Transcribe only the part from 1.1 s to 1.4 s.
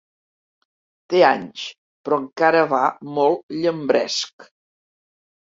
Té